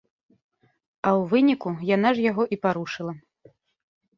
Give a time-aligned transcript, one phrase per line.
[1.07, 3.13] А ў выніку яна ж яго і парушыла.